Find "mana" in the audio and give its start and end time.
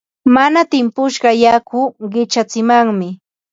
0.35-0.61